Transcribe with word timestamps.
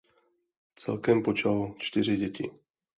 Celkem 0.75 1.23
počal 1.23 1.75
čtyři 1.77 2.17
děti. 2.17 2.51